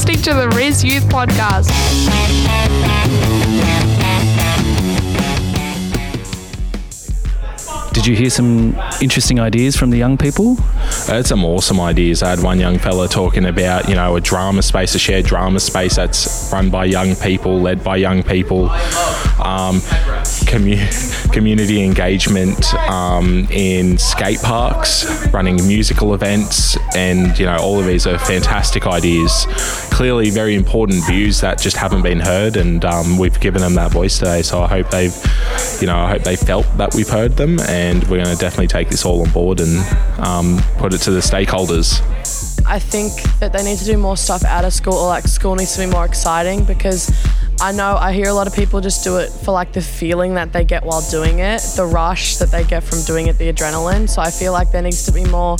[0.00, 1.68] listening to the Res Youth Podcast.
[7.92, 10.56] Did you hear some interesting ideas from the young people?
[11.08, 12.22] I had some awesome ideas.
[12.22, 15.60] I had one young fella talking about, you know, a drama space, a shared drama
[15.60, 18.70] space that's run by young people, led by young people,
[19.40, 19.80] um,
[20.46, 27.86] commu- community engagement um, in skate parks, running musical events, and, you know, all of
[27.86, 29.46] these are fantastic ideas.
[29.90, 33.90] Clearly, very important views that just haven't been heard, and um, we've given them that
[33.90, 34.42] voice today.
[34.42, 35.14] So I hope they've,
[35.80, 38.68] you know, I hope they felt that we've heard them, and we're going to definitely
[38.68, 39.78] take this all on board and
[40.18, 42.00] um, put it to the stakeholders.
[42.66, 45.54] I think that they need to do more stuff out of school, or like school
[45.54, 47.10] needs to be more exciting because
[47.60, 50.34] I know I hear a lot of people just do it for like the feeling
[50.34, 53.52] that they get while doing it, the rush that they get from doing it, the
[53.52, 54.08] adrenaline.
[54.08, 55.58] So I feel like there needs to be more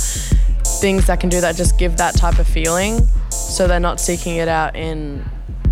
[0.81, 4.37] things that can do that, just give that type of feeling so they're not seeking
[4.37, 5.25] it out in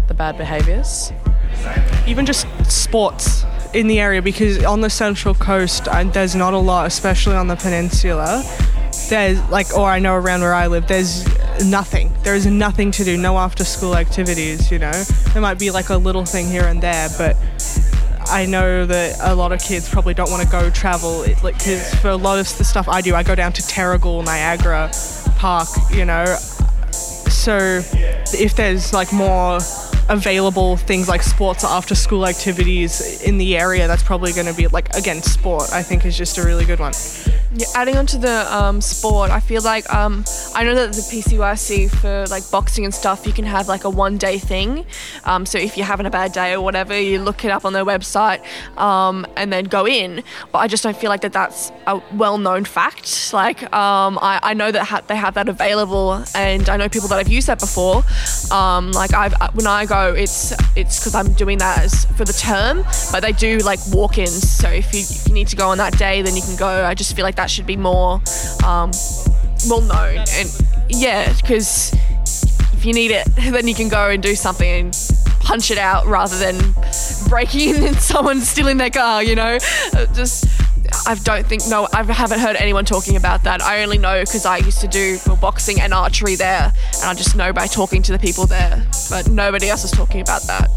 [0.06, 1.12] the bad behaviors.
[2.06, 6.58] even just sports in the area because on the central coast uh, there's not a
[6.58, 8.42] lot especially on the peninsula.
[9.08, 11.26] There's like or i know around where i live there's
[11.64, 12.12] nothing.
[12.22, 15.04] There's nothing to do no after school activities you know?
[15.32, 17.36] There might be like a little thing here and there but
[18.30, 21.56] I know that a lot of kids probably don't want to go travel, it, like,
[21.58, 24.90] because for a lot of the stuff I do, I go down to Terrigal, Niagara
[25.36, 26.36] Park, you know,
[26.92, 27.80] so
[28.34, 29.58] if there's like more
[30.08, 34.54] available things like sports or after school activities in the area that's probably going to
[34.54, 36.92] be like again sport i think is just a really good one
[37.54, 40.22] Yeah, adding on to the um, sport, I feel like um,
[40.54, 43.90] I know that the PCYC for like boxing and stuff, you can have like a
[43.90, 44.84] one day thing.
[45.24, 47.72] Um, so if you're having a bad day or whatever, you look it up on
[47.72, 48.40] their website
[48.76, 50.22] um, and then go in.
[50.52, 53.32] But I just don't feel like that that's a well known fact.
[53.32, 57.08] Like um, I, I know that ha- they have that available, and I know people
[57.08, 58.04] that have used that before.
[58.52, 62.32] Um, like I've when I go, it's it's because I'm doing that as for the
[62.32, 64.50] term, but they do like walk-ins.
[64.50, 66.84] So if you, if you need to go on that day, then you can go.
[66.84, 68.20] I just feel like that should be more
[68.64, 68.90] um,
[69.68, 71.92] well known, and yeah, because
[72.72, 75.10] if you need it, then you can go and do something and
[75.40, 76.74] punch it out rather than
[77.28, 79.22] breaking in and someone's still in their car.
[79.22, 79.58] You know,
[80.14, 80.46] just.
[81.08, 81.88] I don't think no.
[81.90, 83.62] I haven't heard anyone talking about that.
[83.62, 87.34] I only know because I used to do boxing and archery there, and I just
[87.34, 88.86] know by talking to the people there.
[89.08, 90.68] But nobody else is talking about that.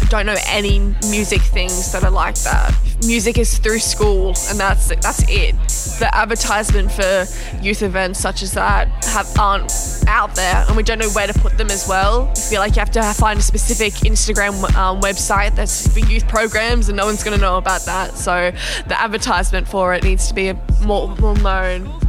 [0.00, 0.78] I don't know any
[1.10, 2.74] music things that are like that.
[3.04, 5.54] Music is through school, and that's that's it.
[5.98, 7.26] The advertisement for
[7.62, 9.72] youth events such as that have aren't
[10.06, 12.30] out there, and we don't know where to put them as well.
[12.30, 16.26] I feel like you have to find a specific Instagram um, website that's for youth
[16.28, 18.16] programs, and no one's going to know about that.
[18.16, 18.52] So
[18.86, 22.00] the advertisement for it needs to be a more known.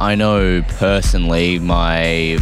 [0.00, 2.38] I know personally my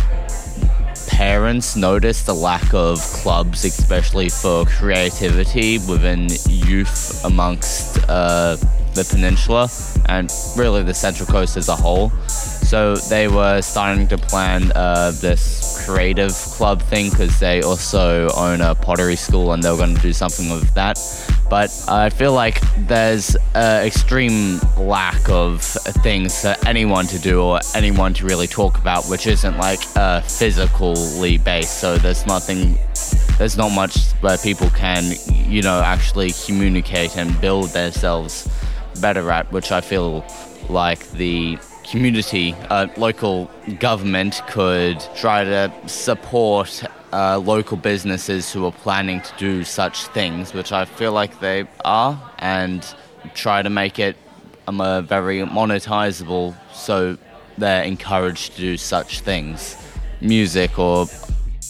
[1.06, 8.56] parents noticed the lack of clubs, especially for creativity within youth amongst uh,
[8.94, 9.68] the peninsula
[10.06, 12.10] and really the Central Coast as a whole.
[12.28, 18.60] So they were starting to plan uh, this creative club thing because they also own
[18.60, 20.98] a pottery school and they were going to do something with that.
[21.50, 27.60] But I feel like there's an extreme lack of things for anyone to do or
[27.74, 31.78] anyone to really talk about, which isn't like uh, physically based.
[31.80, 32.78] So there's nothing,
[33.38, 38.48] there's not much where people can, you know, actually communicate and build themselves
[39.00, 40.24] better at, which I feel
[40.68, 41.58] like the
[41.90, 46.82] community, uh, local government could try to support
[47.12, 51.66] uh, local businesses who are planning to do such things, which I feel like they
[51.84, 52.84] are, and
[53.34, 54.16] try to make it
[54.66, 57.16] um, uh, very monetizable so
[57.58, 59.76] they're encouraged to do such things.
[60.20, 61.02] Music or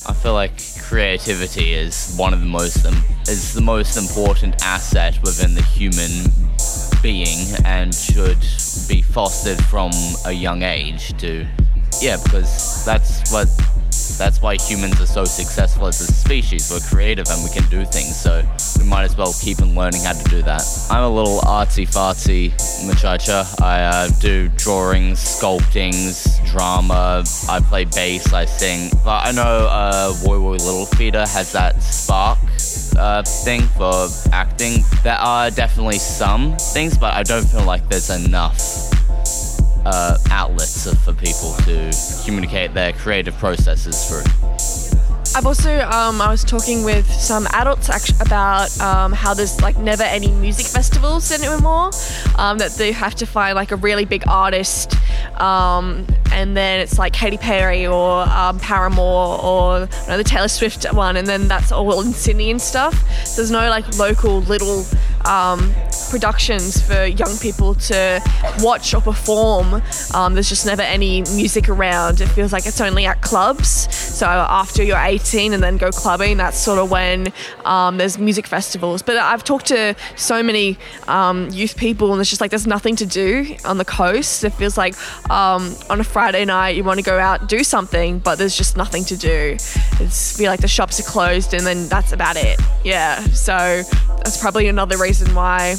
[0.06, 5.18] I feel like creativity is one of the most um, is the most important asset
[5.22, 6.30] within the human
[7.02, 8.40] being and should
[8.88, 9.90] be fostered from
[10.26, 11.46] a young age to
[12.00, 13.48] yeah because that's what
[14.18, 16.70] that's why humans are so successful as a species.
[16.70, 18.42] We're creative and we can do things so
[18.78, 20.62] we might as well keep on learning how to do that.
[20.90, 22.52] I'm a little artsy fartsy
[22.86, 23.46] muchacha.
[23.60, 27.24] I uh, do drawings sculptings drama.
[27.48, 28.90] I play bass i sing.
[29.04, 32.38] But i know uh, Woy Woy Little Theatre has that spark
[32.98, 38.10] uh, thing for acting there are definitely some things but i don't feel like there's
[38.10, 38.58] enough
[39.84, 41.92] uh, outlets for people to
[42.24, 44.24] communicate their creative processes through.
[45.36, 47.88] I've also um, I was talking with some adults
[48.20, 51.90] about um, how there's like never any music festivals anymore.
[52.38, 54.94] Um, that they have to find like a really big artist,
[55.40, 60.46] um, and then it's like Katy Perry or um, Paramore or you know, the Taylor
[60.46, 62.94] Swift one, and then that's all in Sydney and stuff.
[63.34, 64.84] There's no like local little
[65.24, 65.74] um,
[66.10, 68.20] productions for young people to
[68.60, 69.82] watch or perform.
[70.14, 72.20] Um, there's just never any music around.
[72.20, 73.68] It feels like it's only at clubs.
[73.94, 77.32] So after you're 18 and then go clubbing, that's sort of when
[77.64, 79.02] um, there's music festivals.
[79.02, 82.96] But I've talked to so many um, youth people, and it's just like there's nothing
[82.96, 84.44] to do on the coast.
[84.44, 84.94] It feels like
[85.30, 88.76] um, on a Friday night you want to go out do something, but there's just
[88.76, 89.56] nothing to do.
[90.00, 92.60] It's feel like the shops are closed, and then that's about it.
[92.84, 93.20] Yeah.
[93.26, 93.82] So
[94.24, 95.76] that's probably another reason why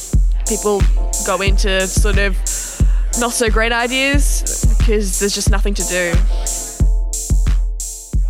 [0.47, 0.81] people
[1.25, 2.35] go into sort of
[3.19, 6.13] not so great ideas because there's just nothing to do.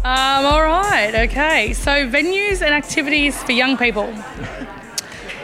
[0.04, 1.74] Um, all right, okay.
[1.74, 4.06] So, venues and activities for young people.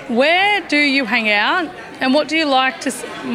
[0.08, 2.92] Where do you hang out, and what do you like to?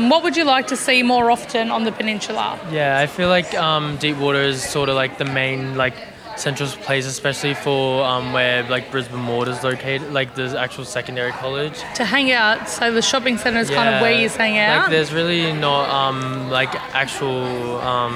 [0.08, 2.60] What would you like to see more often on the peninsula?
[2.70, 5.96] Yeah, I feel like um, Deepwater is sort of like the main like
[6.36, 11.32] central place, especially for um, where like Brisbane Water is located, like the actual secondary
[11.32, 11.78] college.
[11.94, 14.82] To hang out, so the shopping centre is kind of where you hang out.
[14.82, 18.12] Like there's really not um, like actual um,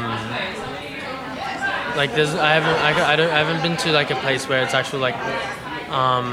[1.97, 4.63] like there's I haven't I, I don't I haven't been to like a place where
[4.63, 5.17] it's actual like
[5.91, 6.27] um,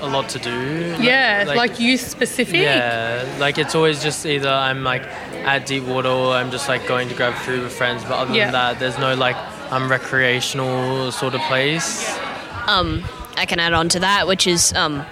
[0.00, 0.96] a lot to do.
[1.00, 2.56] yeah, like, youth specific.
[2.56, 5.02] Yeah, like it's always just either I'm like
[5.44, 8.02] at Deepwater or I'm just like going to grab food with friends.
[8.04, 8.44] But other Yeah.
[8.46, 9.36] than that, there's no like
[9.72, 12.08] um recreational sort of place.
[12.68, 13.02] um,
[13.36, 15.04] I can add on to that, which is um,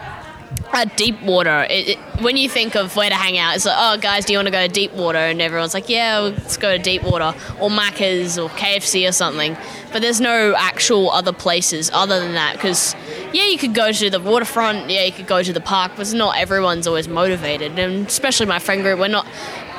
[0.75, 1.67] at Deepwater.
[1.71, 4.33] It, it, when you think of where to hang out, it's like, oh, guys, do
[4.35, 5.19] you want to go to Deepwater?
[5.19, 9.57] And everyone's like, yeah, let's go to Deepwater, or Macca's, or KFC, or something.
[9.93, 12.95] But there's no actual other places other than that, because
[13.33, 16.13] yeah, you could go to the waterfront, yeah, you could go to the park, but
[16.13, 19.27] not everyone's always motivated, and especially my friend group, we're not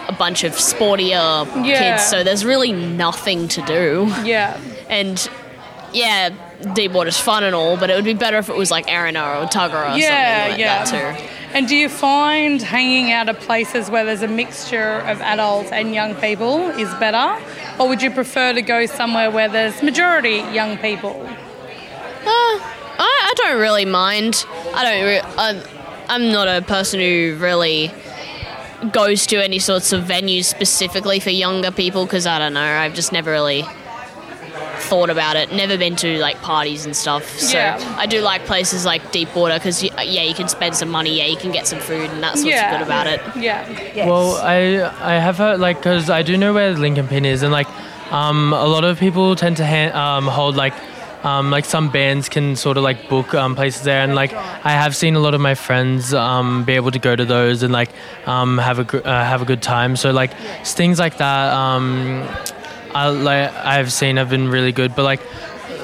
[0.08, 1.96] a bunch of sportier Yeah.
[1.98, 4.12] kids, so there's really nothing to do.
[4.24, 4.60] Yeah.
[4.92, 5.28] And
[5.94, 6.30] yeah,
[6.76, 9.46] Deepwater's fun and all, but it would be better if it was like Erina or
[9.48, 10.84] Tuggerah or Yeah, something like yeah.
[10.84, 11.28] that too.
[11.54, 15.94] And do you find hanging out at places where there's a mixture of adults and
[15.94, 17.42] young people is better?
[17.80, 21.26] Or would you prefer to go somewhere where there's majority young people?
[21.26, 24.46] Uh, I, I don't really mind.
[24.76, 25.06] I don't.
[25.06, 25.62] Re- I'm,
[26.08, 27.92] I'm not a person who really
[28.94, 32.62] goes to any sorts of venues specifically for younger people because I don't know.
[32.64, 33.64] I've just never really
[34.92, 35.46] thought about it.
[35.64, 37.24] Never been to like parties and stuff.
[37.40, 37.78] So Yeah.
[38.04, 41.14] I do like places like Deepwater because yeah, you can spend some money.
[41.20, 42.72] Yeah, you can get some food, and that's what's Yeah.
[42.74, 43.20] good about it.
[43.48, 44.06] Yeah.
[44.12, 44.58] Well, I
[45.14, 47.68] I have heard like because I do know where Link and Pin is, and like
[48.12, 50.74] um, a lot of people tend to ha- um, hold like.
[51.24, 54.34] Um, like some bands can sort of like book um, places there, and like
[54.70, 57.62] I have seen a lot of my friends um, be able to go to those
[57.66, 57.90] and like
[58.26, 59.96] um, have a gr- uh, have a good time.
[60.04, 62.26] So like s- things like that, um,
[62.96, 64.96] I like I've seen have been really good.
[64.96, 65.22] But like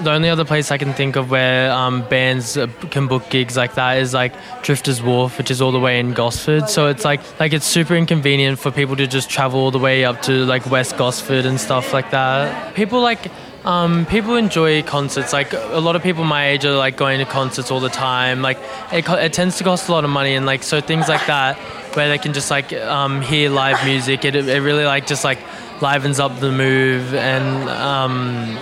[0.02, 3.58] the only other place I can think of where um, bands uh, can book gigs
[3.58, 6.70] like that is like Drifters Wharf, which is all the way in Gosford.
[6.70, 10.06] So it's like like it's super inconvenient for people to just travel all the way
[10.06, 12.76] up to like West Gosford and stuff like that.
[12.76, 13.32] People like.
[13.66, 15.34] Um, people enjoy concerts.
[15.34, 18.42] Like a lot of people my age are like going to concerts all the time.
[18.42, 18.58] Like
[18.94, 21.26] it, co- it tends to cost a lot of money, and like so things like
[21.28, 21.58] that
[21.94, 24.24] where they can just like um, hear live music.
[24.24, 25.40] It, it really like just like
[25.82, 28.58] livens up the move and um,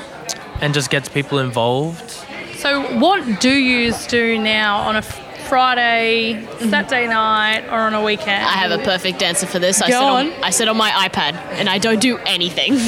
[0.61, 2.11] and just gets people involved.
[2.57, 8.43] So, what do you do now on a Friday, Saturday night, or on a weekend?
[8.43, 9.79] I have a perfect answer for this.
[9.81, 10.25] I Go sit on.
[10.33, 10.43] on.
[10.43, 12.73] I sit on my iPad and I don't do anything.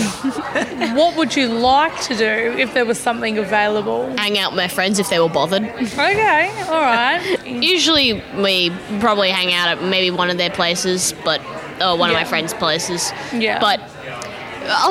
[0.95, 2.25] What would you like to do
[2.57, 4.15] if there was something available?
[4.17, 5.63] Hang out with my friends if they were bothered.
[5.63, 7.39] Okay, all right.
[7.45, 11.41] Usually we probably hang out at maybe one of their places, but
[11.81, 12.15] or one Yeah.
[12.17, 13.11] of my friends' places.
[13.33, 13.59] Yeah.
[13.59, 13.79] But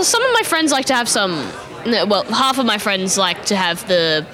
[0.02, 1.50] some of my friends like to have some.
[1.87, 4.26] Well, half of my friends like to have the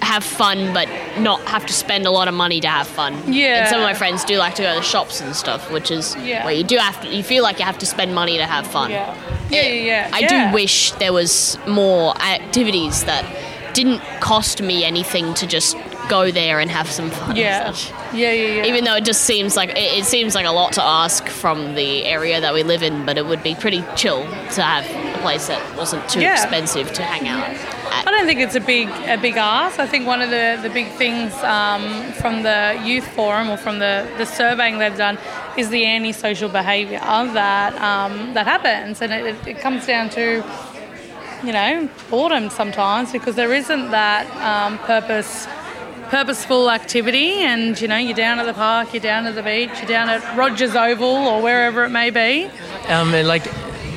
[0.00, 0.88] have fun, but
[1.18, 3.12] not have to spend a lot of money to have fun.
[3.32, 3.60] Yeah.
[3.60, 5.90] And some of my friends do like to go to the shops and stuff, which
[5.90, 6.44] is Yeah.
[6.44, 7.08] where you do have to.
[7.08, 8.90] You feel like you have to spend money to have fun.
[8.90, 9.14] Yeah.
[9.50, 10.10] Yeah, yeah, yeah.
[10.12, 10.50] I yeah.
[10.50, 13.24] do wish there was more activities that
[13.74, 15.76] didn't cost me anything to just
[16.08, 17.36] go there and have some fun.
[17.36, 17.74] Yeah.
[18.12, 18.64] Yeah, yeah, yeah.
[18.64, 21.74] Even though it just seems like it, it seems like a lot to ask from
[21.74, 24.22] the area that we live in, but it would be pretty chill
[24.52, 24.84] to have
[25.16, 26.34] a place that wasn't too Yeah.
[26.34, 27.56] expensive to hang out
[27.90, 29.78] I don't think it's a big a big ask.
[29.78, 33.78] I think one of the, the big things um, from the youth forum or from
[33.78, 35.18] the, the surveying they've done
[35.56, 40.44] is the antisocial behaviour that um, that happens, and it, it comes down to
[41.44, 45.46] you know, boredom sometimes because there isn't that um, purpose.
[46.10, 49.70] Purposeful activity, and you know, you're down at the park, you're down at the beach,
[49.78, 52.44] you're down at Rogers Oval or wherever it may be.
[52.88, 53.44] Um, and like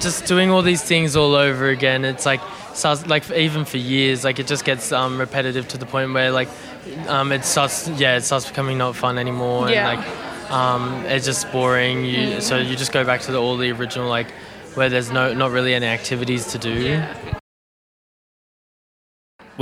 [0.01, 2.41] just doing all these things all over again, it's like
[2.73, 6.31] starts like even for years, like it just gets um, repetitive to the point where
[6.31, 6.49] like
[7.07, 9.89] um, it starts, yeah, it starts becoming not fun anymore, Yeah.
[9.89, 12.03] and like um, it's just boring.
[12.03, 14.29] You, So you just go back to the, all the original like
[14.75, 17.01] where there's no not really any activities to do.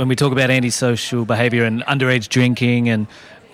[0.00, 3.06] When we talk about antisocial behaviour and underage drinking and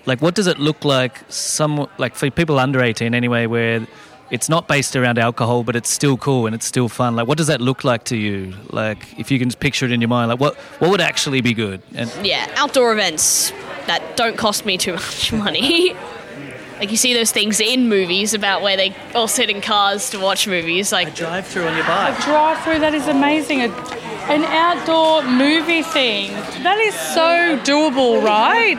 [0.05, 3.85] like what does it look like some like for people under 18 anyway where
[4.31, 7.37] it's not based around alcohol but it's still cool and it's still fun like what
[7.37, 10.07] does that look like to you like if you can just picture it in your
[10.07, 13.51] mind like what what would actually be good and Yeah, outdoor events
[13.87, 15.93] that don't cost me too much money.
[16.79, 20.17] like you see those things in movies about where they all sit in cars to
[20.17, 20.93] watch movies.
[20.93, 23.63] Like drive through on your bike A Drive through, that is amazing.
[23.63, 26.31] A, an outdoor movie thing.
[26.63, 28.77] That is so doable, right?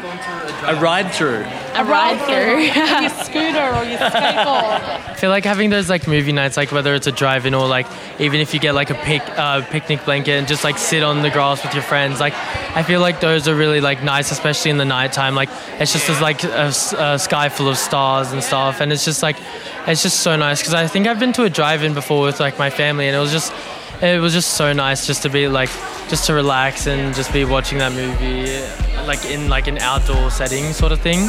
[0.67, 1.45] a ride through
[1.79, 2.59] a ride through.
[3.03, 4.81] your scooter or your skateboard.
[5.09, 7.87] I feel like having those like movie nights, like whether it's a drive-in or like
[8.19, 11.23] even if you get like a pic, uh, picnic blanket and just like sit on
[11.23, 12.35] the grass with your friends, like
[12.77, 15.35] I feel like those are really like nice, especially in the nighttime.
[15.35, 16.73] Like it's just there's like a
[17.19, 19.37] sky full of stars and stuff, and it's just like
[19.87, 22.59] it's just so nice because I think I've been to a drive-in before with like
[22.59, 23.53] my family, and it was just
[24.03, 25.71] it was just so nice just to be like
[26.09, 28.47] just to relax and just be watching that movie
[29.07, 31.29] like in like an outdoor setting sort of thing.